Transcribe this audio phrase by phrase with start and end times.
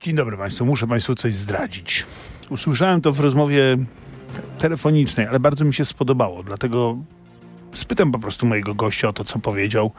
[0.00, 0.66] Dzień dobry Państwu.
[0.66, 2.06] Muszę Państwu coś zdradzić.
[2.50, 3.76] Usłyszałem to w rozmowie
[4.58, 6.98] telefonicznej, ale bardzo mi się spodobało, dlatego
[7.74, 9.90] spytam po prostu mojego gościa o to, co powiedział,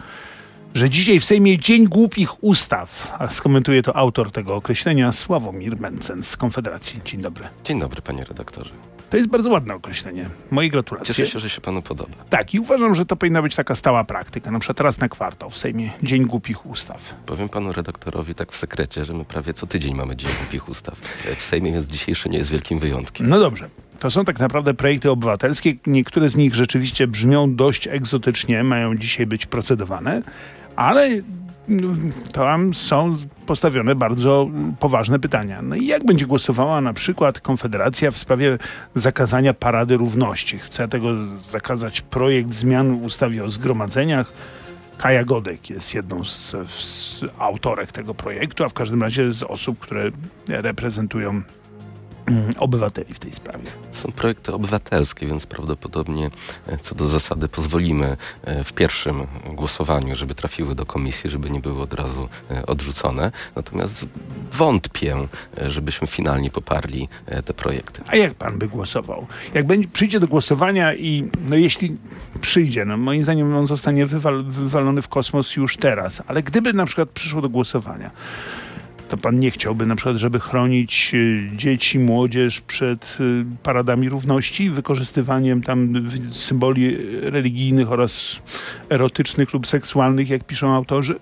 [0.73, 6.23] że dzisiaj w Sejmie Dzień Głupich Ustaw, a skomentuje to autor tego określenia, Sławomir Mencen
[6.23, 7.01] z Konfederacji.
[7.05, 7.47] Dzień dobry.
[7.63, 8.90] Dzień dobry, panie redaktorze.
[9.11, 10.25] To jest bardzo ładne określenie.
[10.51, 11.15] Moje gratulacje.
[11.15, 12.15] Cieszę się, że się panu podoba.
[12.29, 15.49] Tak, i uważam, że to powinna być taka stała praktyka, na przykład raz na kwartał
[15.49, 17.15] w Sejmie Dzień Głupich Ustaw.
[17.25, 20.95] Powiem panu redaktorowi tak w sekrecie, że my prawie co tydzień mamy Dzień Głupich Ustaw.
[21.37, 23.29] W Sejmie, więc dzisiejszy nie jest wielkim wyjątkiem.
[23.29, 23.69] No dobrze.
[23.99, 25.73] To są tak naprawdę projekty obywatelskie.
[25.87, 30.21] Niektóre z nich rzeczywiście brzmią dość egzotycznie, mają dzisiaj być procedowane,
[30.75, 31.09] ale
[32.33, 35.61] tam są postawione bardzo poważne pytania.
[35.61, 38.57] No i jak będzie głosowała na przykład Konfederacja w sprawie
[38.95, 40.59] zakazania Parady Równości?
[40.59, 41.09] Chce tego
[41.51, 44.33] zakazać projekt zmian w ustawie o zgromadzeniach.
[44.97, 49.79] Kaja Godek jest jedną z, z autorek tego projektu, a w każdym razie z osób,
[49.79, 50.11] które
[50.47, 51.41] reprezentują
[52.57, 53.65] obywateli w tej sprawie.
[53.91, 56.29] Są projekty obywatelskie, więc prawdopodobnie
[56.67, 61.59] e, co do zasady pozwolimy e, w pierwszym głosowaniu, żeby trafiły do komisji, żeby nie
[61.59, 63.31] były od razu e, odrzucone.
[63.55, 64.05] Natomiast
[64.53, 65.17] wątpię,
[65.67, 67.07] żebyśmy finalnie poparli
[67.45, 68.01] te projekty.
[68.07, 69.27] A jak pan by głosował?
[69.53, 71.97] Jak będzie, przyjdzie do głosowania i no jeśli
[72.41, 76.85] przyjdzie, no moim zdaniem on zostanie wywal, wywalony w kosmos już teraz, ale gdyby na
[76.85, 78.11] przykład przyszło do głosowania,
[79.11, 84.69] to pan nie chciałby na przykład, żeby chronić y, dzieci, młodzież przed y, paradami równości,
[84.69, 88.41] wykorzystywaniem tam symboli religijnych oraz
[88.89, 91.15] erotycznych lub seksualnych, jak piszą autorzy?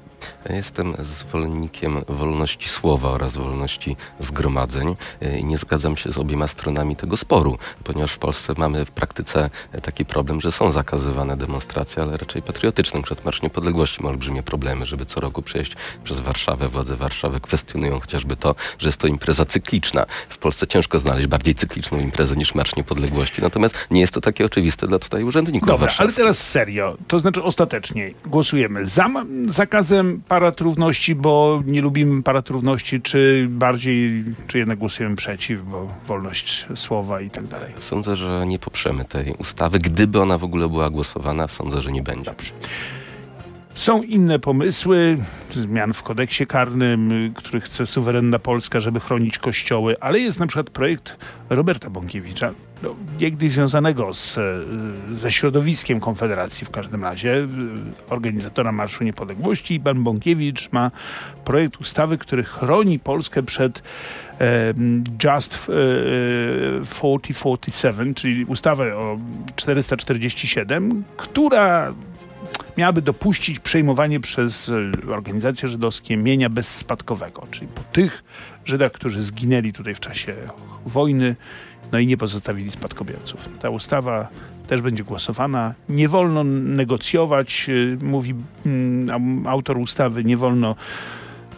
[0.49, 4.95] Jestem zwolennikiem wolności słowa oraz wolności zgromadzeń
[5.39, 9.49] i nie zgadzam się z obiema stronami tego sporu, ponieważ w Polsce mamy w praktyce
[9.81, 13.03] taki problem, że są zakazywane demonstracje, ale raczej patriotycznym.
[13.03, 16.67] Przed Marsz Niepodległości ma olbrzymie problemy, żeby co roku przejść przez Warszawę.
[16.67, 20.05] Władze Warszawy kwestionują chociażby to, że jest to impreza cykliczna.
[20.29, 24.45] W Polsce ciężko znaleźć bardziej cykliczną imprezę niż Marsz Niepodległości, natomiast nie jest to takie
[24.45, 29.09] oczywiste dla tutaj urzędników Dobra, ale teraz serio, to znaczy ostatecznie głosujemy za
[29.47, 35.93] zakazem parad równości, bo nie lubimy parad równości, czy bardziej, czy jednak głosujemy przeciw, bo
[36.07, 37.73] wolność słowa i tak dalej?
[37.79, 39.77] Sądzę, że nie poprzemy tej ustawy.
[39.77, 42.31] Gdyby ona w ogóle była głosowana, sądzę, że nie będzie.
[42.31, 42.51] Dobrze.
[43.73, 45.17] Są inne pomysły,
[45.51, 50.69] zmian w kodeksie karnym, który chce suwerenna Polska, żeby chronić kościoły, ale jest na przykład
[50.69, 51.17] projekt
[51.49, 52.51] Roberta Bąkiewicza,
[52.83, 54.39] no, niegdyś związanego z,
[55.11, 57.47] ze środowiskiem Konfederacji w każdym razie,
[58.09, 59.79] organizatora Marszu Niepodległości.
[59.79, 60.91] Pan Bąkiewicz ma
[61.45, 63.83] projekt ustawy, który chroni Polskę przed
[64.41, 64.73] e,
[65.23, 69.17] Just e, 4047, czyli ustawę o
[69.55, 71.93] 447, która
[72.77, 78.23] miałaby dopuścić przejmowanie przez e, organizacje żydowskie mienia bezspadkowego, czyli po tych
[78.65, 80.35] Żydach, którzy zginęli tutaj w czasie
[80.85, 81.35] wojny,
[81.91, 83.49] no i nie pozostawili spadkobierców.
[83.61, 84.27] Ta ustawa
[84.67, 85.73] też będzie głosowana.
[85.89, 88.35] Nie wolno negocjować, e, mówi
[88.65, 90.75] mm, autor ustawy, nie wolno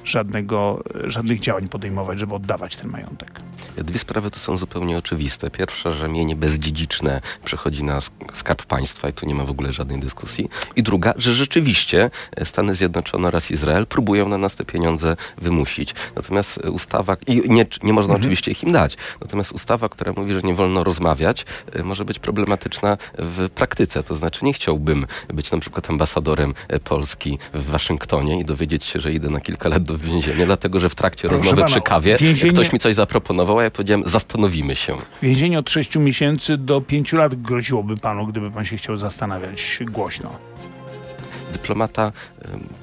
[0.05, 3.41] żadnego, żadnych działań podejmować, żeby oddawać ten majątek.
[3.77, 5.49] Dwie sprawy tu są zupełnie oczywiste.
[5.49, 7.99] Pierwsza, że mienie bezdziedziczne przechodzi na
[8.33, 10.49] skarb państwa i tu nie ma w ogóle żadnej dyskusji.
[10.75, 12.09] I druga, że rzeczywiście
[12.43, 15.95] Stany Zjednoczone oraz Izrael próbują na nas te pieniądze wymusić.
[16.15, 18.21] Natomiast ustawa, i nie, nie można mhm.
[18.21, 21.45] oczywiście ich im dać, natomiast ustawa, która mówi, że nie wolno rozmawiać,
[21.75, 24.03] y, może być problematyczna w praktyce.
[24.03, 28.99] To znaczy nie chciałbym być na przykład ambasadorem e, Polski w Waszyngtonie i dowiedzieć się,
[28.99, 31.81] że idę na kilka lat do więzienia, dlatego że w trakcie Proszę rozmowy pana, przy
[31.81, 32.53] kawie więzienie...
[32.53, 34.97] ktoś mi coś zaproponował, ja powiedziałem, zastanowimy się.
[35.21, 40.51] Więzienie od 6 miesięcy do 5 lat groziłoby panu, gdyby pan się chciał zastanawiać głośno
[41.51, 42.11] dyplomata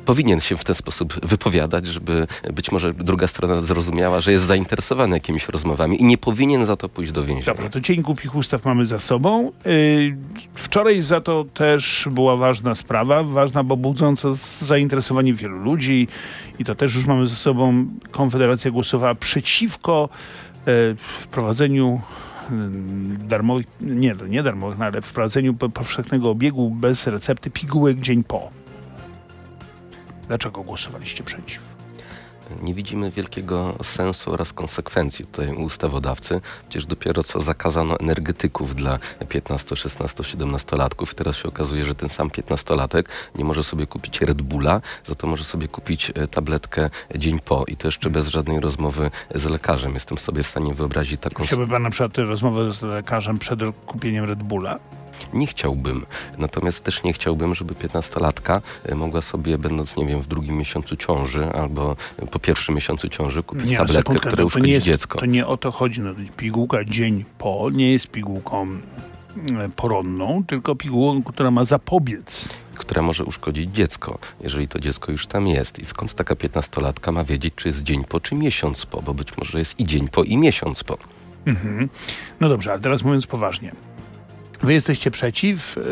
[0.05, 5.17] powinien się w ten sposób wypowiadać, żeby być może druga strona zrozumiała, że jest zainteresowany
[5.17, 7.55] jakimiś rozmowami i nie powinien za to pójść do więzienia.
[7.55, 9.53] Dobra, to Dzień Głupich Ustaw mamy za sobą.
[9.67, 10.17] Y,
[10.55, 14.29] wczoraj za to też była ważna sprawa, ważna, bo budząca
[14.61, 16.09] zainteresowanie wielu ludzi
[16.59, 17.87] i to też już mamy za sobą.
[18.11, 20.48] Konfederacja głosowała przeciwko y,
[20.99, 22.01] wprowadzeniu
[23.19, 28.51] darmowych, nie, nie darmowych, no ale wprowadzeniu powszechnego obiegu bez recepty pigułek dzień po.
[30.29, 31.78] Dlaczego głosowaliście przeciw?
[32.63, 36.41] Nie widzimy wielkiego sensu oraz konsekwencji tutaj ustawodawcy.
[36.69, 38.99] Przecież dopiero co zakazano energetyków dla
[39.29, 43.03] 15, 16, 17 latków i teraz się okazuje, że ten sam 15-latek
[43.35, 47.65] nie może sobie kupić Red Bulla, za to może sobie kupić e, tabletkę dzień po
[47.65, 49.95] i to jeszcze bez żadnej rozmowy z lekarzem.
[49.95, 51.45] Jestem sobie w stanie wyobrazić taką...
[51.45, 54.79] Chciałby pan na przykład rozmowę z lekarzem przed kupieniem Red Bulla?
[55.33, 56.07] Nie chciałbym.
[56.39, 60.97] Natomiast też nie chciałbym, żeby 15-latka e, mogła sobie, będąc, nie wiem, w drugim miesiącu
[60.97, 61.97] ciąży albo
[62.31, 65.19] po pierwszym miesiącu ciąży kupić Nie, no, tabletkę, która to nie uszkodzi jest, dziecko.
[65.19, 66.01] To nie o to chodzi.
[66.01, 72.49] No, pigułka dzień po nie jest pigułką mm, poronną, tylko pigułką, która ma zapobiec.
[72.75, 75.79] która może uszkodzić dziecko, jeżeli to dziecko już tam jest.
[75.79, 79.37] I skąd taka 15-latka ma wiedzieć, czy jest dzień po, czy miesiąc po, bo być
[79.37, 80.99] może jest i dzień po, i miesiąc po.
[81.47, 81.89] Mhm.
[82.41, 83.73] No dobrze, ale teraz mówiąc poważnie.
[84.63, 85.83] Wy jesteście przeciw yy,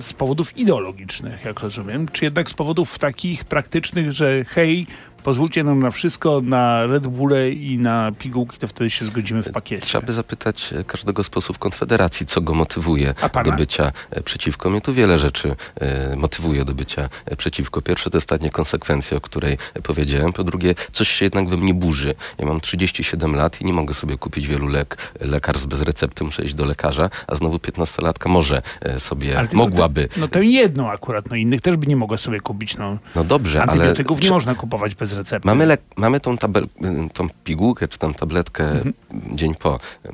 [0.00, 4.86] z powodów ideologicznych, jak rozumiem, czy jednak z powodów takich praktycznych, że hej,
[5.26, 9.52] pozwólcie nam na wszystko, na Red Bulle i na pigułki, to wtedy się zgodzimy w
[9.52, 9.82] pakiecie.
[9.82, 13.14] Trzeba by zapytać e, każdego z posłów Konfederacji, co go motywuje
[13.44, 14.70] do bycia e, przeciwko.
[14.70, 17.08] Mnie tu wiele rzeczy e, motywuje do bycia
[17.38, 17.82] przeciwko.
[17.82, 20.32] Pierwsze to jest ta niekonsekwencja, o której powiedziałem.
[20.32, 22.14] Po drugie, coś się jednak we mnie burzy.
[22.38, 26.44] Ja mam 37 lat i nie mogę sobie kupić wielu lek, lekarstw bez recepty, muszę
[26.44, 28.62] iść do lekarza, a znowu 15-latka może
[28.98, 30.08] sobie, Ale tylko mogłaby.
[30.08, 32.76] Te, no to jedną akurat, no innych też by nie mogła sobie kupić.
[32.76, 33.72] No, No dobrze, ale...
[33.72, 35.48] antybiotyków nie można kupować bez recepty.
[35.48, 36.66] Mamy, lek- mamy tą, tabel-
[37.06, 38.92] y, tą pigułkę czy tą tabletkę Mhm.
[39.36, 39.74] dzień po,
[40.06, 40.08] y,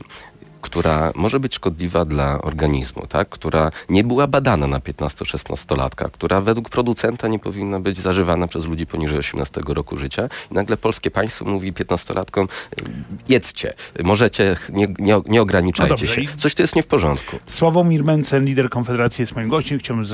[0.60, 3.28] która może być szkodliwa dla organizmu, tak?
[3.28, 8.87] która nie była badana na 15-16-latka, która według producenta nie powinna być zażywana przez ludzi
[8.87, 10.28] poniżej 18 roku życia.
[10.50, 12.46] I nagle polskie państwo mówi 15-latkom, y,
[13.28, 13.75] jedzcie,
[14.05, 16.37] możecie, nie, nie, nie ograniczajcie No dobrze, się.
[16.37, 17.37] Coś tu jest nie w porządku.
[17.46, 19.78] Sławomir Mencen, lider Konfederacji, jest moim gościem.
[19.78, 20.05] Chciałbym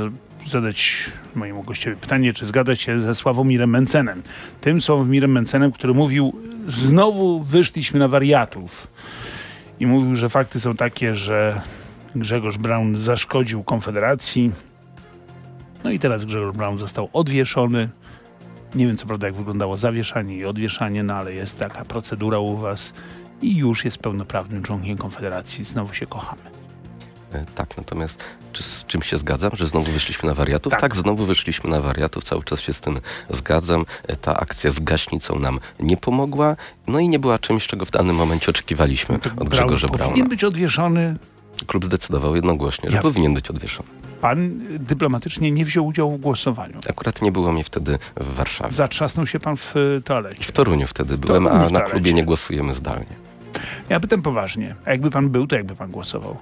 [0.49, 4.23] zadać mojemu gościowi pytanie, czy zgadza się ze Sławomirem Mencenem.
[4.61, 6.33] Tym Sławomirem Mencenem, który mówił,
[6.67, 8.89] znowu wyszliśmy na wariatów.
[9.81, 11.61] I mówił, że fakty są takie, że
[12.17, 14.53] Grzegorz Braun zaszkodził Konfederacji.
[15.85, 17.89] No i teraz Grzegorz Braun został odwieszony.
[18.75, 22.57] Nie wiem co prawda jak wyglądało zawieszanie i odwieszanie, no ale jest taka procedura u
[22.57, 22.93] was
[23.43, 25.65] i już jest pełnoprawnym członkiem Konfederacji.
[25.65, 26.58] Znowu się kochamy.
[27.33, 30.71] E, Tak, natomiast czy z czym się zgadzam, że znowu wyszliśmy na wariatów?
[30.71, 30.81] Tak.
[30.81, 30.97] Tak.
[30.97, 33.85] znowu wyszliśmy na wariatów, cały czas się z tym zgadzam.
[34.07, 37.91] E, Ta akcja z gaśnicą nam nie pomogła, no i nie była czymś, czego w
[37.91, 40.05] danym momencie oczekiwaliśmy od Braun Grzegorza Brauna.
[40.05, 41.17] powinien być odwieszony.
[41.67, 43.89] Klub zdecydował jednogłośnie, że Ja- powinien być odwieszony.
[44.21, 44.39] Pan
[44.75, 46.81] y, dyplomatycznie nie wziął udziału w głosowaniu.
[46.91, 48.73] Akurat nie było mnie wtedy w Warszawie.
[48.73, 50.53] Zatrzasnął się pan w y, W toalecie.
[50.53, 51.91] Toruniu wtedy byłem, Toruniu a na toalecie.
[51.91, 53.07] klubie nie głosujemy zdalnie.
[53.89, 54.75] Ja pytam poważnie.
[54.85, 56.37] A jakby pan był, to jakby pan głosował?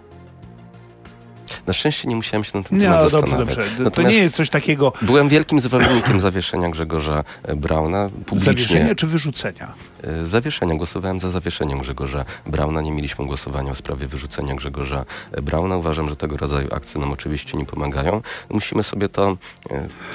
[1.67, 3.57] Na szczęście nie musiałem się na ten Nie, temat no dobrze, zastanawiać.
[3.57, 3.77] dobrze.
[3.77, 8.09] To Natomiast nie jest coś takiego byłem wielkim zwolennikiem zawieszenia Grzegorza e, Brauna.
[8.27, 9.75] Publicznie zawieszenia czy wyrzucenia.
[10.03, 10.75] E, Zawieszenia.
[10.75, 12.81] Głosowałem za zawieszeniem Grzegorza Brauna.
[12.81, 15.77] Nie mieliśmy głosowania w sprawie wyrzucenia Grzegorza e, Brauna.
[15.77, 18.23] Uważam, że tego rodzaju akcje nam oczywiście nie pomagają.
[18.51, 19.37] Musimy sobie to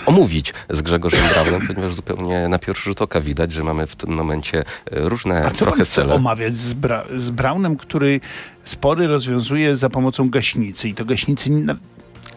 [0.06, 4.09] omówić z Grzegorzem Braunem, ponieważ zupełnie na pierwszy rzut oka widać, że mamy w tym
[4.09, 6.13] momencie różne A co pan trochę chce cele.
[6.13, 8.19] omawiać z, Bra z Braunem, który
[8.63, 11.50] spory rozwiązuje za pomocą gaśnicy i to gaśnicy...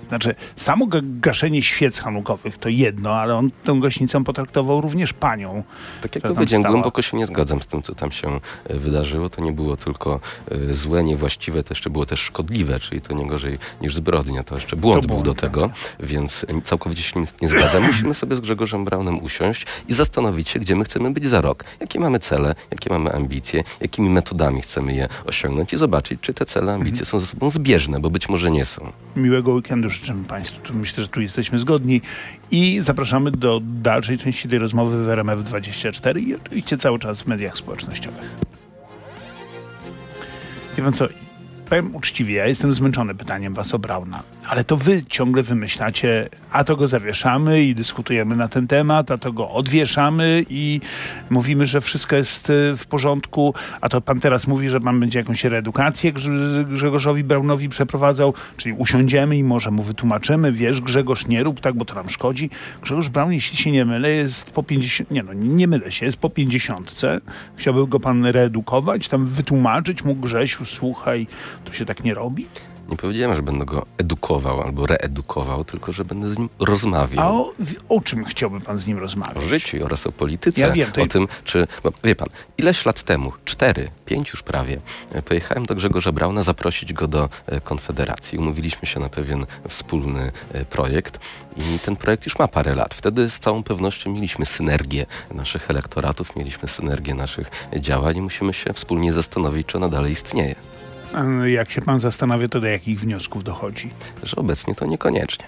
[0.04, 5.12] na- Znaczy, samo ga- gaszenie świec hanukowych to jedno, ale on tą gaśnicą potraktował również
[5.12, 5.62] panią.
[6.02, 6.72] Tak jak powiedziałem, stała.
[6.72, 9.30] głęboko się nie zgadzam z tym, co tam się e, wydarzyło.
[9.30, 10.20] To nie było tylko
[10.70, 14.42] e, złe, niewłaściwe, to jeszcze było też szkodliwe, czyli to nie gorzej niż zbrodnia.
[14.44, 15.70] To jeszcze błąd To był błąd, do tego,
[16.00, 17.82] więc e, całkowicie się nie- zgadzam.
[17.92, 21.64] Musimy sobie z Grzegorzem Braunem usiąść i zastanowić się, gdzie my chcemy być za rok.
[21.80, 26.44] Jakie mamy cele, jakie mamy ambicje, jakimi metodami chcemy je osiągnąć i zobaczyć, czy te
[26.44, 28.92] cele, ambicje są ze sobą zbieżne, bo być może nie są.
[29.16, 30.74] Miłego weekendu życzymy Państwu.
[30.74, 32.00] Myślę, że tu jesteśmy zgodni
[32.50, 37.58] i zapraszamy do dalszej części tej rozmowy w RMF24 i oczywiście cały czas w mediach
[37.58, 38.30] społecznościowych.
[40.76, 41.08] Wie pan co,
[41.68, 46.64] powiem uczciwie, ja jestem zmęczony pytaniem was o Brauna, ale to wy ciągle wymyślacie, a
[46.64, 50.80] to go zawieszamy i dyskutujemy na ten temat, a to go odwieszamy i
[51.30, 55.18] mówimy, że wszystko jest y, w porządku, a to pan teraz mówi, że pan będzie
[55.18, 61.42] jakąś reedukację Grze- Grzegorzowi Braunowi przeprowadzał, czyli usiądziemy i może mu wytłumaczymy, wiesz Grzegorz, nie
[61.42, 62.50] rób tak, bo to nam szkodzi.
[62.82, 66.16] Grzegorz Braun, jeśli się nie mylę, jest po 50, nie no, nie mylę się, jest
[66.16, 67.00] po 50.
[67.56, 71.26] Chciałby go pan reedukować, tam wytłumaczyć mu Grzesiu, słuchaj,
[71.64, 72.46] to się tak nie robi?
[72.88, 77.24] Nie powiedziałem, że będę go edukował albo reedukował, tylko że będę z nim rozmawiał.
[77.24, 77.52] A o,
[77.88, 79.36] o czym chciałby pan z nim rozmawiać?
[79.36, 82.86] o życiu oraz o polityce, Ja wiem, to o tym, czy, bo wie pan, ileś
[82.86, 84.80] lat temu, cztery, pięć już prawie,
[85.12, 88.38] e, pojechałem do Grzegorza Brauna zaprosić go do e, Konfederacji.
[88.38, 91.18] Umówiliśmy się na pewien wspólny e, projekt
[91.56, 92.94] i ten projekt już ma parę lat.
[92.94, 98.72] Wtedy z całą pewnością mieliśmy synergię naszych elektoratów, mieliśmy synergię naszych działań i musimy się
[98.72, 100.54] wspólnie zastanowić, czy ona dalej istnieje.
[101.14, 103.90] E, Jak się pan zastanawia, to do jakich wniosków dochodzi?
[104.22, 105.44] Że obecnie to niekoniecznie.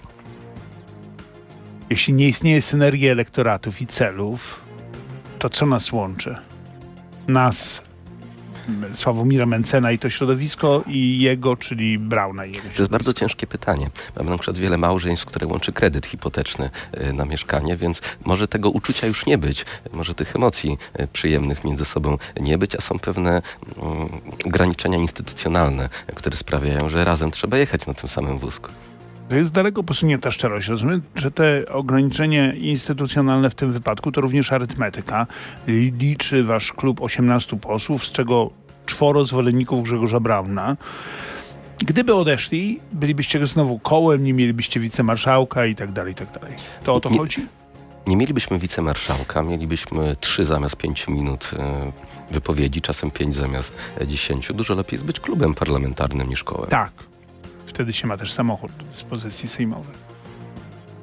[1.91, 4.61] Jeśli nie istnieje synergia elektoratów i celów,
[5.39, 6.37] to co nas łączy?
[7.29, 7.83] Nas,
[8.95, 13.47] Sławomira Mencena i to środowisko i jego, czyli Brauna i jego To jest bardzo ciężkie
[13.47, 13.91] pytanie.
[14.17, 16.71] Mamy na przykład wiele małżeństw, które łączy kredyt hipoteczny
[17.01, 21.65] y, na mieszkanie, więc może tego uczucia już nie być, może tych emocji y, przyjemnych
[21.65, 24.09] między sobą nie być, a są pewne mm,
[24.47, 28.71] ograniczenia instytucjonalne, które sprawiają, że razem trzeba jechać na tym samym wózku.
[29.29, 30.69] To jest daleko posunięta szczerość.
[30.69, 35.27] Rozumiem, że te ograniczenie instytucjonalne w tym wypadku to również arytmetyka.
[35.69, 38.51] Liczy wasz klub 18 posłów, z czego
[38.87, 40.77] czworo zwolenników Grzegorza Brauna.
[41.79, 46.57] Gdyby odeszli, bylibyście znowu kołem, nie mielibyście wicemarszałka i tak dalej, i tak dalej.
[46.85, 47.47] To o to Nie- chodzi?
[48.07, 54.55] Nie mielibyśmy wicemarszałka, mielibyśmy trzy zamiast pięciu minut y, wypowiedzi, czasem pięć zamiast e, dziesięciu.
[54.55, 56.71] Dużo lepiej jest być klubem parlamentarnym niż kołem.
[56.71, 56.93] Tak.
[57.77, 59.95] Wtedy się ma też samochód w dyspozycji sejmowej.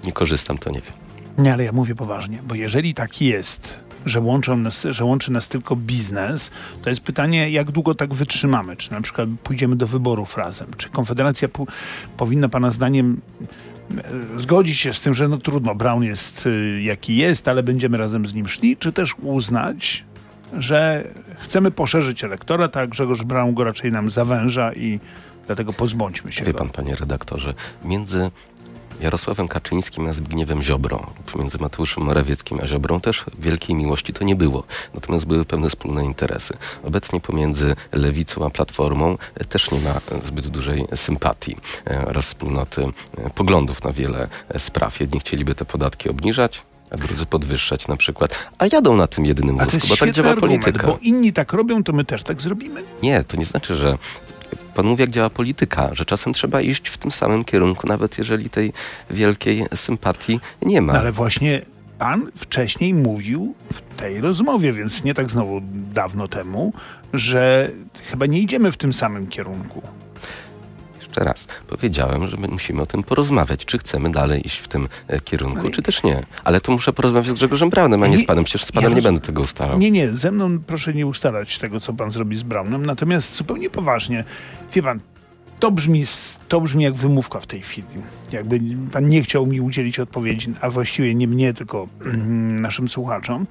[0.06, 0.94] Nie korzystam, to nie wiem.
[1.38, 3.76] Nie, ale ja mówię poważnie, bo jeżeli tak jest,
[4.06, 6.52] że, łączą nas, że łączy nas tylko biznes,
[6.84, 8.76] to jest pytanie, jak długo tak wytrzymamy?
[8.78, 10.68] Czy na przykład pójdziemy do wyborów razem?
[10.78, 11.68] Czy Konfederacja pu-
[12.18, 13.22] powinna Pana zdaniem
[13.98, 17.98] e, zgodzić się z tym, że no trudno, Brown jest y, jaki jest, ale będziemy
[17.98, 18.78] razem z nim szli?
[18.78, 20.04] Czy też uznać,
[20.58, 21.08] że
[21.40, 25.00] chcemy poszerzyć elektorat, a Grzegorz Braun go raczej nam zawęża i
[25.48, 26.58] dlatego pozbądźmy się Wie go?
[26.58, 27.54] pan, panie redaktorze,
[27.86, 28.32] między
[29.02, 34.36] Jarosławem Kaczyńskim a Zbigniewem Ziobrą, między Mateuszem Morawieckim a Ziobrą też wielkiej miłości to nie
[34.36, 34.64] było.
[34.94, 36.58] Natomiast były pewne wspólne interesy.
[36.84, 41.56] Obecnie pomiędzy Lewicą a Platformą e, też nie ma e, zbyt dużej sympatii
[41.88, 42.86] e, oraz wspólnoty
[43.36, 45.00] poglądów na wiele spraw.
[45.00, 46.62] Jedni chcieliby te podatki obniżać,
[46.94, 48.36] a drudzy podwyższać na przykład.
[48.58, 50.88] A jadą na tym jedynym wózku, bo tak działa argument, polityka.
[50.88, 52.84] bo inni tak robią, to my też tak zrobimy.
[53.04, 53.98] Nie, to nie znaczy, że
[54.76, 58.50] pan mówi, jak działa polityka, że czasem trzeba iść w tym samym kierunku, nawet jeżeli
[58.50, 58.74] tej
[59.10, 60.94] wielkiej sympatii nie ma.
[60.94, 61.62] No ale właśnie
[62.00, 65.62] pan wcześniej mówił w tej rozmowie, więc nie tak znowu
[65.94, 66.74] dawno temu,
[67.14, 67.72] że
[68.10, 69.82] chyba nie idziemy w tym samym kierunku.
[71.14, 74.88] Jeszcze raz, powiedziałem, że my musimy o tym porozmawiać, czy chcemy dalej iść w tym
[75.08, 76.24] e, kierunku, Ale- czy też nie.
[76.44, 78.44] Ale to muszę porozmawiać z Grzegorzem Braunem, a nie Nie- z panem.
[78.44, 79.80] Przecież z panem ja nie roz- będę tego ustalał.
[79.80, 82.86] Nie, nie, ze mną proszę nie ustalać tego, co pan zrobi z Brownem.
[82.86, 84.24] Natomiast zupełnie poważnie,
[84.74, 85.00] wie pan,
[85.60, 86.04] to brzmi,
[86.48, 87.88] to brzmi jak wymówka w tej chwili.
[88.32, 88.60] Jakby
[88.94, 91.88] pan nie chciał mi udzielić odpowiedzi, a właściwie nie mnie, tylko
[92.68, 93.46] naszym słuchaczom.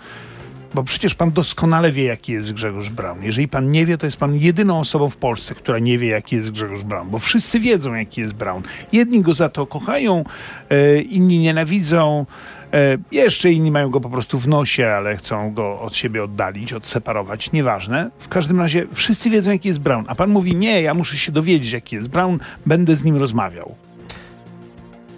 [0.75, 3.23] Bo przecież pan doskonale wie, jaki jest Grzegorz Braun.
[3.23, 6.37] Jeżeli pan nie wie, to jest pan jedyną osobą w Polsce, która nie wie, jaki
[6.37, 7.11] jest Grzegorz Braun.
[7.11, 8.63] Bo wszyscy wiedzą, jaki jest Braun.
[8.93, 10.25] Jedni go za to kochają,
[10.71, 12.27] e, inni nienawidzą.
[12.73, 16.73] E, jeszcze inni mają go po prostu w nosie, ale chcą go od siebie oddalić,
[16.73, 17.53] odseparować.
[17.53, 18.11] Nieważne.
[18.19, 20.05] W każdym razie wszyscy wiedzą, jaki jest Braun.
[20.09, 23.75] A pan mówi, nie, ja muszę się dowiedzieć, jaki jest Braun, będę z nim rozmawiał.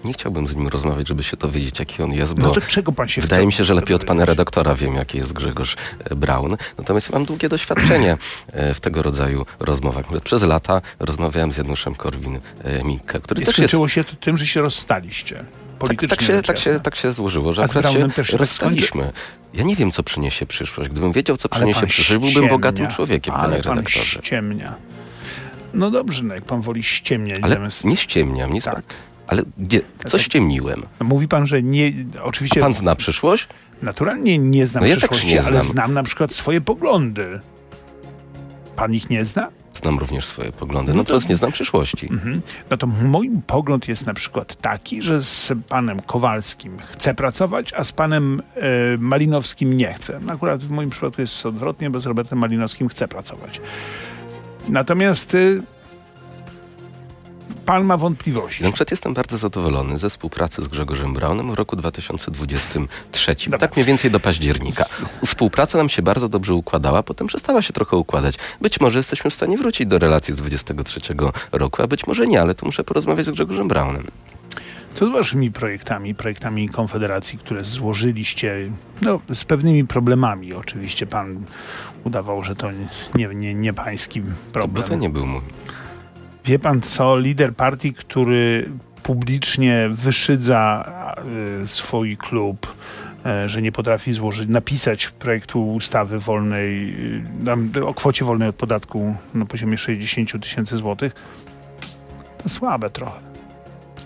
[0.05, 2.93] Nie chciałbym z nim rozmawiać, żeby się dowiedzieć, jaki on jest, bo No to czego
[2.93, 6.15] pan się wydaje mi się, że lepiej od pana redaktora wiem, jaki jest Grzegorz e,
[6.15, 6.57] Braun.
[6.79, 8.17] Natomiast ja mam długie doświadczenie
[8.53, 10.05] e, w tego rodzaju rozmowach.
[10.25, 14.47] Przez lata rozmawiałem z Januszem Korwin-Mikke, który I też jest skończyło się to tym, że
[14.47, 15.37] się rozstaliście.
[15.37, 18.27] Tak, Politycznie tak, się, rzecz tak, się, tak się złożyło, że A akurat się też
[18.27, 19.13] się tak rozstaliśmy.
[19.55, 20.91] Ja nie wiem, co przyniesie przyszłość.
[20.91, 24.21] Gdybym wiedział, co przyniesie przyszłość, byłbym bogatym człowiekiem, Ale panie pan redaktorze.
[24.23, 24.75] ściemnia.
[25.75, 27.85] No dobrze, no jak pan woli ściemniać Ale zamiast...
[27.85, 28.75] nie ściemniam, nic Tak.
[28.75, 28.85] tak.
[29.27, 30.83] Ale gdzie, co tak- ściemniłem?
[31.01, 31.93] No Mówi pan, że nie...
[32.21, 33.49] A Oczywiście pan zna przyszłość?
[33.83, 35.65] naturalnie nie znam No ja też przyszłości, nie ale znam.
[35.67, 37.41] znam na przykład swoje poglądy.
[38.77, 39.49] Pan ich nie zna?
[39.83, 42.09] Znam również swoje poglądy, No no to- to nie znam przyszłości.
[42.13, 42.43] Mhm.
[42.71, 47.85] No to mój pogląd jest na przykład taki, że z panem Kowalskim chcę pracować, a
[47.85, 48.63] z panem e,
[48.99, 50.21] Malinowskim nie chcę.
[50.23, 53.61] No Akurat w moim przypadku jest odwrotnie, bo z Robertem Malinowskim chcę pracować.
[54.69, 55.63] Natomiast y,
[57.65, 58.63] pan ma wątpliwości.
[58.63, 63.37] Na przykład jestem bardzo zadowolony ze współpracy z Grzegorzem Braunem w roku 2023.
[63.45, 63.59] Dobra.
[63.59, 64.85] Tak mniej więcej do października.
[65.27, 68.35] Współpraca nam się bardzo dobrze układała, potem przestała się trochę układać.
[68.61, 71.01] Być może jesteśmy w stanie wrócić do relacji z 23
[71.53, 74.05] roku, a być może nie, ale to muszę porozmawiać z Grzegorzem Braunem.
[74.95, 78.71] Co z waszymi projektami, projektami Konfederacji, które złożyliście,
[79.03, 80.53] no, z pewnymi problemami?
[80.53, 81.45] Oczywiście pan
[82.05, 82.69] udawał, że to
[83.15, 84.83] nie, nie, nie pański To problem.
[84.83, 85.41] by to nie był mój.
[86.45, 88.71] Wie pan co, lider partii, który
[89.03, 90.85] publicznie wyszydza
[91.63, 92.75] y, swój klub,
[93.45, 96.95] y, że nie potrafi złożyć, napisać projektu ustawy wolnej,
[97.77, 101.13] y, o kwocie wolnej od podatku na poziomie 60 000 tysięcy złotych,
[102.43, 103.34] to słabe trochę.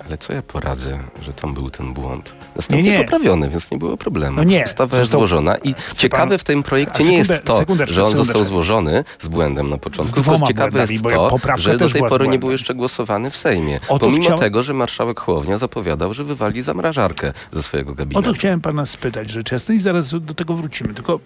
[0.08, 2.34] Ale co ja poradzę, że tam był ten błąd?
[2.56, 3.04] Następnie Nie, nie.
[3.04, 4.36] poprawiony, więc nie było problemu.
[4.36, 7.86] No nie, Ustawa jest złożona i ciekawe pan- w tym projekcie A nie jest sekundę-
[7.86, 11.90] to, że on został złożony z błędem na początku, tylko ciekawe jest to, że do
[11.90, 13.80] tej pory nie był jeszcze głosowany w Sejmie.
[13.88, 18.22] O pomimo tego, że marszałek Hołownia zapowiadał, że wywali zamrażarkę ze swojego O gabinetu.
[18.28, 20.94] to chciałem pana spytać rzecz jasna i zaraz do tego wrócimy.
[20.94, 21.20] Tylko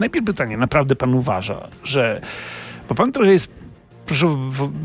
[0.00, 2.20] najpierw pytanie, naprawdę pan uważa, że
[2.88, 3.48] Bo pan trochę jest,
[4.06, 4.36] proszę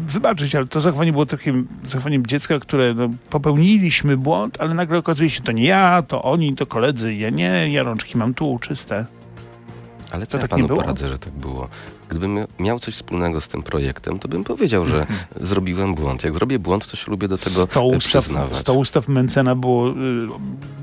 [0.08, 5.30] wybaczyć, ale to zachowanie było takim zachowaniem dziecka, które no, popełniliśmy błąd, ale nagle okazuje
[5.30, 9.06] się, to nie ja, to oni, to koledzy, ja nie, ja rączki mam tu czyste.
[10.12, 10.82] Ale co To ja tak nie panu było?
[10.82, 11.68] poradzę, że tak było?
[12.10, 15.20] Gdybym mia- miał coś wspólnego z tym projektem, to bym powiedział, że Mhm.
[15.42, 16.24] zrobiłem błąd.
[16.24, 18.56] Jak zrobię błąd, to się lubię do tego 100 e, ustaw, przyznawać.
[18.58, 19.94] 100 ustaw Mencena było, y,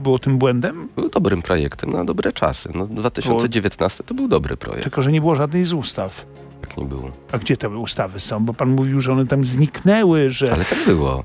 [0.02, 0.88] było tym błędem?
[0.97, 2.69] Był dobrym projektem na dobre czasy.
[2.75, 4.83] No, 2019 to był dobry projekt.
[4.83, 6.26] Tylko, że nie było żadnej z ustaw.
[6.68, 7.11] Tak nie było.
[7.32, 8.44] A gdzie te ustawy są?
[8.44, 10.52] Bo pan mówił, że one tam zniknęły, że...
[10.52, 11.25] Ale tak było.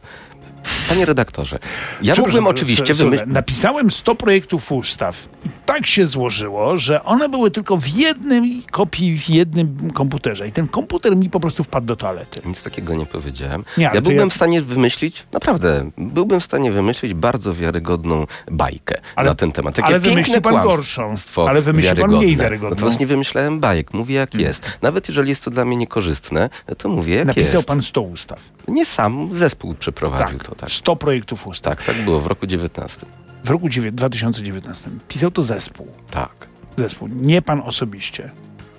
[0.89, 1.59] Panie redaktorze,
[2.01, 3.29] ja Przepraszam, mógłbym oczywiście wymyślić...
[3.33, 9.19] Napisałem 100 projektów ustaw i tak się złożyło, że one były tylko w jednej kopii,
[9.19, 10.47] w jednym komputerze.
[10.47, 12.41] I ten komputer mi po prostu wpadł do toalety.
[12.45, 13.63] Nic takiego nie powiedziałem.
[13.77, 19.01] Nie, ja byłbym ja- w stanie wymyślić, naprawdę, byłbym w stanie wymyślić bardzo wiarygodną bajkę
[19.15, 19.75] Ale- na ten temat.
[19.75, 21.13] Takie ale wymyślił pan gorszą.
[21.47, 22.59] Ale wymyślił pan mniej wiarygodną.
[22.69, 22.77] Hmm.
[22.77, 24.71] Natomiast nie wymyślałem bajek, mówię jak jest.
[24.81, 27.67] Nawet jeżeli jest to dla mnie niekorzystne, to mówię jak Napisał jest.
[27.67, 28.39] pan 100 ustaw.
[28.67, 30.55] Nie sam, zespół przeprowadził Tak, to.
[30.55, 30.70] Tak.
[30.73, 31.75] 100 projektów ustaw.
[31.75, 33.05] tak, tak było w roku 19.
[33.43, 35.87] W roku dziewię- 2019 pisał to zespół.
[36.11, 36.47] Tak.
[36.77, 38.29] Zespół, nie pan osobiście.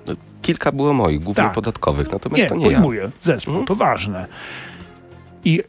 [0.07, 1.53] No, kilka było moich, głównie Tak.
[1.53, 2.81] podatkowych, natomiast Nie, to nie ja.
[3.23, 3.67] Zespół, Mhm.
[3.67, 4.27] to ważne.
[5.45, 5.61] I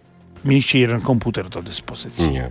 [0.45, 2.29] mieliście jeden komputer do dyspozycji.
[2.31, 2.49] Nie.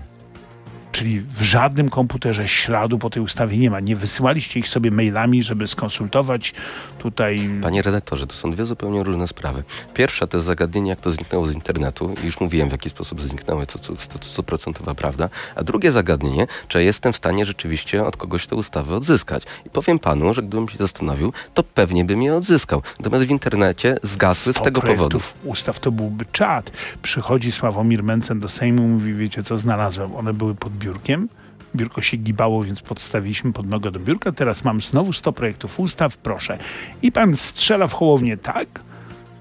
[0.92, 3.80] Czyli w żadnym komputerze śladu po tej ustawie nie ma.
[3.80, 6.54] Nie wysyłaliście ich sobie mailami, żeby skonsultować
[6.98, 7.50] tutaj.
[7.62, 9.62] Panie redaktorze, to są dwie zupełnie różne sprawy.
[9.94, 12.14] Pierwsza to jest zagadnienie, jak to zniknęło z internetu.
[12.24, 15.28] Już mówiłem, w jaki sposób zniknęło, co co- to stuprocentowa prawda.
[15.56, 19.42] A drugie zagadnienie, czy jestem w stanie rzeczywiście od kogoś tę ustawę odzyskać.
[19.66, 22.82] I powiem panu, że gdybym się zastanowił, to pewnie bym je odzyskał.
[22.98, 25.20] Natomiast w internecie zgasły z 100 tego powodu.
[25.44, 26.70] ustaw to byłby czad.
[27.02, 30.16] Przychodzi Sławomir Mencen do Sejmu, mówi, wiecie co, znalazłem.
[30.16, 31.28] One były pod biurkiem.
[31.76, 34.32] Biurko się gibało, więc podstawiliśmy pod nogę do biurka.
[34.32, 36.58] Teraz mam znowu 100 projektów ustaw, proszę.
[37.02, 38.66] I pan strzela w Hołownię tak,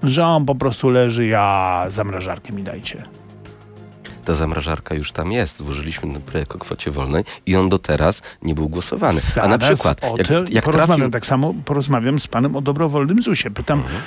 [0.02, 3.02] że on po prostu leży, ja zamrażarkę mi dajcie.
[4.24, 5.62] Ta zamrażarka już tam jest.
[5.62, 9.20] Włożyliśmy ten projekt o kwocie wolnej i on do teraz nie był głosowany.
[9.42, 10.96] A na Zaraz przykład, jak, jak porozmawiam.
[10.96, 11.10] trafił...
[11.10, 13.50] Tak samo porozmawiam z panem o dobrowolnym ZUS-ie.
[13.54, 14.00] Pytam, Mhm.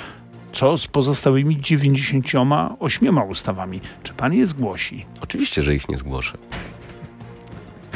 [0.52, 3.80] co z pozostałymi 98 ustawami?
[4.02, 5.06] Czy pan je zgłosi?
[5.20, 6.38] Oczywiście, że ich nie zgłoszę.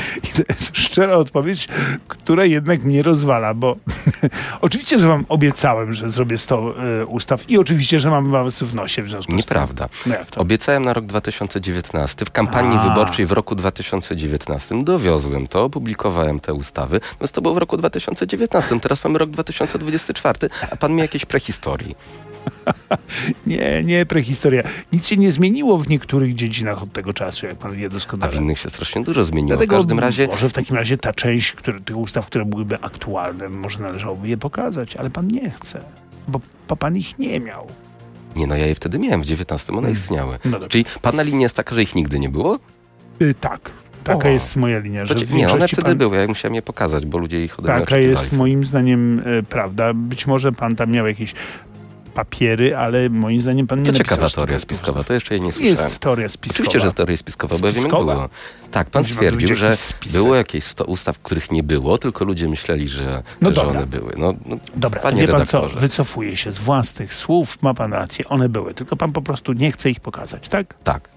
[0.25, 1.69] I to jest szczera odpowiedź,
[2.09, 3.77] która jednak mnie rozwala, bo
[4.61, 8.75] oczywiście, że wam obiecałem, że zrobię 100 y, ustaw i oczywiście, że mam was w
[8.75, 9.89] nosie w związku z Nieprawda.
[9.89, 10.13] tym.
[10.13, 10.41] No jak to?
[10.41, 12.25] Obiecałem na rok 2019.
[12.25, 12.89] W kampanii A.
[12.89, 17.01] wyborczej w roku 2019 dowiozłem to, opublikowałem te ustawy.
[17.21, 18.81] No to było w roku 2019.
[18.81, 20.39] Teraz mamy rok 2024,
[20.71, 21.97] a pan mi jakieś prehistorii.
[23.47, 24.63] Nie, nie prehistoria.
[24.93, 27.93] Nic się nie zmieniło w niektórych dziedzinach od tego czasu, jak pan wie A w
[27.93, 28.37] doskonale.
[28.37, 29.57] innych się strasznie dużo zmieniło.
[29.57, 32.81] Dlatego w każdym razie może w takim razie ta część które, tych ustaw, które byłyby
[32.81, 35.81] aktualne, może należałoby je pokazać, ale pan nie chce,
[36.29, 37.67] bo, bo pan ich nie miał.
[38.37, 40.39] nie no, ja je wtedy miałem w 19, one istniały.
[40.45, 40.69] No.
[40.69, 42.59] Czyli pana linia jest taka, że ich nigdy nie było?
[43.23, 43.71] Y, tak,
[44.05, 44.33] taka O.
[44.33, 45.99] jest moja linia, że w nie, one wtedy pan...
[45.99, 49.43] były, ja musiałem je pokazać, bo ludzie ich ode mnie Taka jest moim zdaniem y,
[49.43, 49.95] prawda.
[49.95, 51.35] Być może pan tam miał jakieś
[52.11, 55.91] papiery, ale moim zdaniem pan nie To ciekawa teoria spiskowa, to jeszcze jej nie słyszałem.
[55.91, 56.55] Jest teoria spiskowa.
[56.55, 58.29] Oczywiście, że jest teoria spiskowa, bo ja wiem, było.
[58.71, 60.23] Tak, pan stwierdził, że spisek.
[60.23, 64.13] było jakieś 100 ustaw, których nie było, tylko ludzie myśleli, że, No że one były.
[64.17, 68.29] No, no, Dobra, panie wie pan co, wycofuje się z własnych słów, ma pan rację,
[68.29, 70.75] one były, tylko pan po prostu nie chce ich pokazać, tak?
[70.85, 71.09] Tak,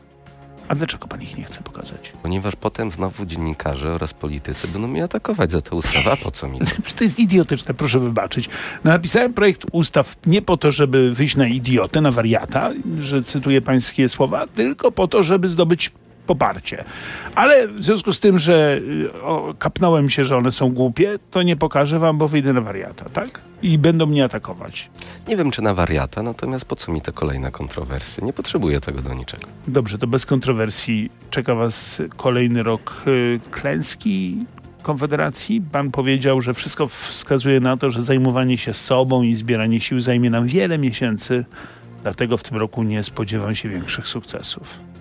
[0.68, 2.14] A dlaczego pan ich nie chce pokazać?
[2.24, 6.48] ponieważ potem znowu dziennikarze oraz politycy będą mnie atakować za tę ustawę, a po co
[6.48, 6.66] mi to?
[6.98, 8.50] To jest idiotyczne, proszę wybaczyć.
[8.84, 13.62] No, napisałem projekt ustaw nie po to, żeby wyjść na idiotę, na wariata, że cytuję
[13.62, 15.92] pańskie słowa, tylko po to, żeby zdobyć
[16.26, 16.84] poparcie.
[17.36, 18.80] Ale w związku z tym, że
[19.16, 22.62] y, o, kapnąłem się, że one są głupie, to nie pokażę wam, bo wyjdę na
[22.62, 23.42] wariata, tak?
[23.62, 24.90] I będą mnie atakować.
[25.28, 28.26] Nie wiem, czy na wariata, natomiast po co mi te kolejne kontrowersje?
[28.26, 29.48] Nie potrzebuję tego do niczego.
[29.68, 34.46] Dobrze, to bez kontrowersji czeka was kolejny rok y, klęski
[34.84, 35.62] Konfederacji.
[35.72, 40.30] Pan powiedział, że wszystko wskazuje na to, że zajmowanie się sobą i zbieranie sił zajmie
[40.30, 41.46] nam wiele miesięcy.
[42.04, 44.93] Dlatego w tym roku nie spodziewam się większych sukcesów.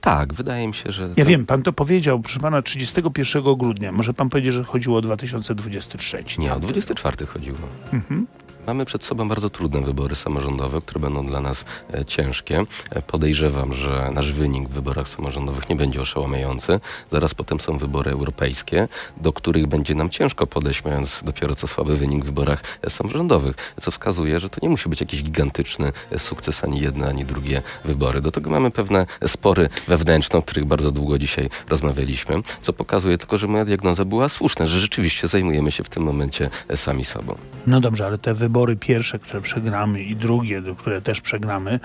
[0.00, 1.08] Tak, wydaje mi się, że...
[1.16, 3.92] Ja wiem, pan to powiedział, proszę pana, 31 grudnia.
[3.92, 6.24] Może pan powiedzieć, że chodziło o 2023.
[6.38, 7.58] Nie, o Tamten 24 chodziło.
[7.92, 8.26] Mhm.
[8.70, 12.62] Mamy przed sobą bardzo trudne wybory samorządowe, które będą dla nas e, ciężkie.
[12.90, 16.80] E, podejrzewam, że nasz wynik w wyborach samorządowych nie będzie oszałamiający.
[17.10, 21.96] Zaraz potem są wybory europejskie, do których będzie nam ciężko podejść, mając dopiero co słaby
[21.96, 26.64] wynik w wyborach e, samorządowych, co wskazuje, że to nie musi być jakiś gigantyczny sukces
[26.64, 28.20] ani jedne, ani drugie wybory.
[28.20, 33.38] Do tego mamy pewne spory wewnętrzne, o których bardzo długo dzisiaj rozmawialiśmy, co pokazuje tylko,
[33.38, 37.34] że moja diagnoza była słuszna, że rzeczywiście zajmujemy się w tym momencie sami sobą.
[37.66, 41.80] No dobrze, ale te wybory wybory pierwsze, które przegramy i drugie, które też przegramy,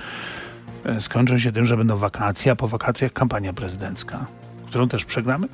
[0.86, 4.26] e, skończą się tym, że będą wakacje, a po wakacjach kampania prezydencka,
[4.68, 5.48] którą też przegramy?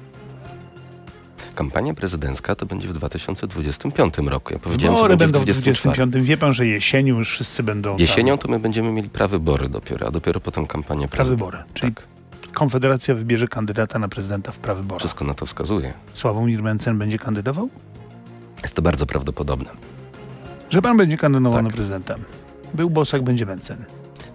[1.56, 4.54] Kampania prezydencka to będzie w 2025 roku.
[4.54, 5.96] Ja powiedziałem, Wybory będą w w 24.
[5.96, 6.28] 25.
[6.28, 10.08] Wie pan, że jesienią już wszyscy będą Jesienią tam, to my będziemy mieli prawybory dopiero,
[10.08, 11.46] a dopiero potem kampanię prezydencką.
[11.48, 11.74] prawybory.
[11.74, 12.08] Czyli Tak,
[12.54, 15.00] Konfederacja wybierze kandydata na prezydenta w prawyborach.
[15.00, 15.94] wszystko na to wskazuje.
[16.14, 17.70] Sławomir Mencen będzie kandydował?
[18.62, 19.70] Jest to bardzo prawdopodobne.
[20.72, 21.64] Że pan będzie kandydował Tak.
[21.64, 22.16] na prezydenta.
[22.74, 23.86] Był Bosak, będzie Mencen.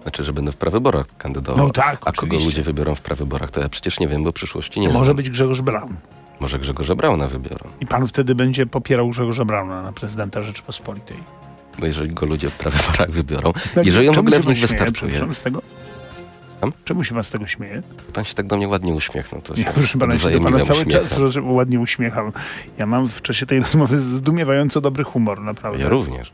[0.01, 1.67] Znaczy, że będę w prawyborach kandydował.
[1.67, 2.45] No tak, a kogo oczywiście.
[2.45, 5.15] ludzie wybiorą w prawyborach, to ja przecież nie wiem, bo przyszłości nie Może znam.
[5.15, 5.95] być Grzegorz Braun.
[6.39, 7.69] Może Grzegorza Brauna wybiorą.
[7.81, 11.17] I pan wtedy będzie popierał Grzegorza Brauna na prezydenta Rzeczypospolitej.
[11.79, 14.57] Bo jeżeli go ludzie w prawyborach wybiorą, No, jeżeli on w ogóle w nich
[15.33, 15.61] z tego?
[16.61, 16.71] Tam?
[16.85, 17.83] Czemu się pan z tego śmieje?
[18.13, 20.59] pan się tak do mnie ładnie uśmiechnął, to się Ja, proszę pana, się do pana
[20.65, 21.03] cały uśmiechem.
[21.07, 22.31] czas ładnie uśmiecham.
[22.77, 25.83] Ja mam w czasie tej rozmowy zdumiewająco dobry humor, naprawdę.
[25.83, 26.31] Ja również.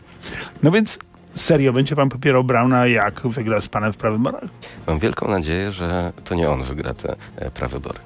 [0.63, 0.99] No więc
[1.35, 4.43] serio, będzie pan popierał Brauna, jak wygra z panem w prawyborach?
[4.87, 7.99] Mam wielką nadzieję, że to nie on wygra te e, prawybory.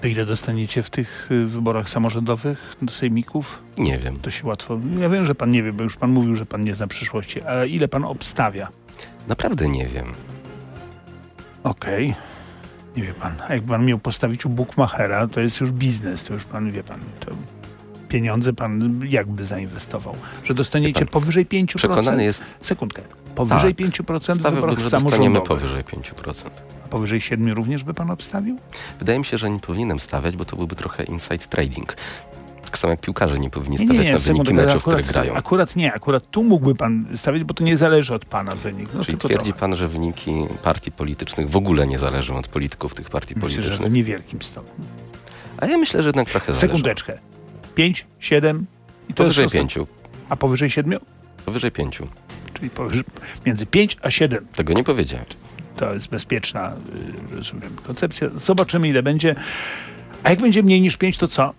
[0.00, 3.58] To ile dostaniecie w tych y, wyborach samorządowych do sejmików?
[3.78, 4.16] Nie wiem.
[4.16, 4.78] To się łatwo...
[5.00, 7.42] Ja wiem, że pan nie wie, bo już pan mówił, że pan nie zna przyszłości,
[7.42, 8.68] ale ile pan obstawia?
[9.28, 10.12] Naprawdę nie wiem.
[11.64, 12.14] Okej.
[12.96, 13.32] Nie wie pan.
[13.48, 16.82] A jak pan miał postawić u Bookmachera, to jest już biznes, to już pan wie
[16.84, 17.00] pan.
[17.20, 17.30] To
[18.08, 20.14] pieniądze pan jakby zainwestował.
[20.44, 21.76] Że dostaniecie pan, powyżej 5%.
[21.76, 23.02] Przekonany jest, Sekundkę.
[23.34, 23.86] Powyżej Tak.
[23.86, 25.48] 5% w wyborach samorządowych.
[25.48, 26.50] powyżej 5%.
[26.84, 28.58] A powyżej 7 również by pan obstawił?
[28.98, 31.96] Wydaje mi się, że nie powinienem stawiać, bo to byłby trochę inside trading.
[32.72, 35.34] Tak samo jak piłkarze nie powinni stawiać nie, nie, na wyniki meczów, akurat, które grają.
[35.34, 38.88] Akurat nie, akurat tu mógłby pan stawiać, bo to nie zależy od pana wynik.
[38.94, 39.58] No, Czyli twierdzi trochę.
[39.60, 40.32] pan, że wyniki
[40.62, 43.92] partii politycznych w ogóle nie zależą od polityków tych partii Myślę, że w politycznych.
[43.92, 44.84] niewielkim stopniu.
[45.56, 46.60] A ja myślę, że jednak trochę zależy.
[46.60, 47.18] Sekundeczkę.
[47.74, 48.66] 5, 7
[49.08, 49.86] i to Powyżej jest ostat- pięciu.
[50.28, 50.98] A powyżej 7?
[51.44, 52.08] Powyżej pięciu.
[52.54, 53.04] Czyli powyżej,
[53.46, 54.46] między 5 a 7.
[54.52, 55.26] Tego nie powiedziałem.
[55.76, 56.72] To jest bezpieczna,
[57.32, 58.28] y, rozumiem, koncepcja.
[58.34, 59.34] Zobaczymy, ile będzie.
[60.22, 61.54] A jak będzie mniej niż 5, to co?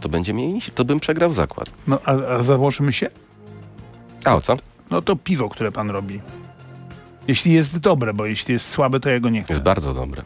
[0.00, 1.70] To będzie mniej, niż- to bym przegrał zakład.
[1.86, 3.10] No, a, a założymy się?
[4.24, 4.56] A o co?
[4.90, 6.20] No to piwo, które pan robi.
[7.28, 9.52] Jeśli jest dobre, bo jeśli jest słabe, to ja go nie chcę.
[9.52, 10.22] Jest bardzo dobre.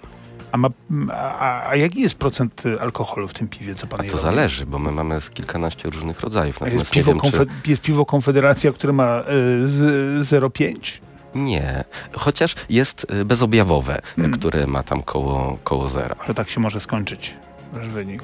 [0.53, 0.68] A, ma,
[1.12, 4.16] a, a jaki jest procent y, alkoholu w tym piwie, co pan A je to
[4.16, 4.29] robi?
[4.31, 6.59] zależy, bo my mamy kilkanaście różnych rodzajów.
[6.72, 7.31] Jest piwo, wiem, czy...
[7.38, 9.22] konfe- jest piwo Konfederacja, które ma y,
[9.68, 10.74] z- 0,5.
[11.35, 11.85] Nie.
[12.12, 14.33] Chociaż jest y, bezobjawowe, Hmm.
[14.33, 16.14] które ma tam koło, koło zera.
[16.27, 17.35] To tak się może skończyć
[17.72, 18.22] wasz wynik.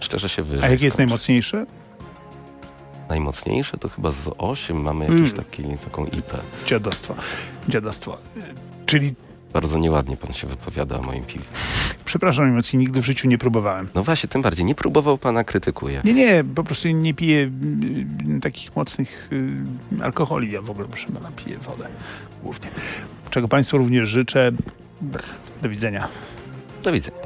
[0.00, 1.06] Szczerze się wyżej A jakie jest skończy.
[1.08, 1.66] najmocniejsze?
[3.08, 5.18] Najmocniejsze to chyba z 8 mamy Mm.
[5.18, 6.32] jakiś taki, taką IP.
[6.66, 7.14] Dziadostwo.
[7.68, 8.18] Dziadostwo.
[8.86, 9.14] Czyli,
[9.52, 11.44] Bardzo nieładnie pan się wypowiada o moim piwie.
[12.04, 13.88] przepraszam emocji, nigdy w życiu nie próbowałem.
[13.94, 14.64] No właśnie, tym bardziej.
[14.64, 16.00] Nie próbował pana, krytykuje.
[16.04, 17.50] Nie, nie, po prostu nie piję
[18.36, 19.28] y, takich mocnych
[20.00, 20.52] y, alkoholi.
[20.52, 21.88] Ja w ogóle, proszę pana, piję wodę
[22.42, 22.68] głównie.
[23.30, 24.52] Czego państwu również życzę.
[25.62, 26.08] Do widzenia.
[26.82, 27.16] Do widzenia.